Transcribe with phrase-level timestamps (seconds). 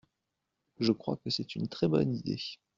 [0.79, 2.41] Je crois que c’est une très bonne idée!